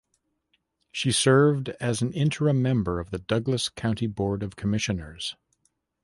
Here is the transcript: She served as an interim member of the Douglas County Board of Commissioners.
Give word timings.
She 0.91 1.11
served 1.11 1.69
as 1.79 2.01
an 2.01 2.11
interim 2.13 2.59
member 2.59 2.99
of 2.99 3.11
the 3.11 3.19
Douglas 3.19 3.69
County 3.69 4.07
Board 4.07 4.41
of 4.41 4.55
Commissioners. 4.55 5.35